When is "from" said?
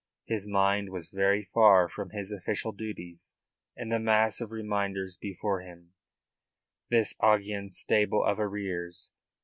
1.87-2.09